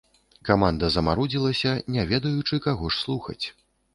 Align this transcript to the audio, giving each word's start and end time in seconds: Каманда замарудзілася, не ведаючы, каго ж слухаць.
Каманда 0.47 0.87
замарудзілася, 0.95 1.75
не 1.97 2.07
ведаючы, 2.13 2.61
каго 2.65 2.83
ж 2.95 3.03
слухаць. 3.03 3.45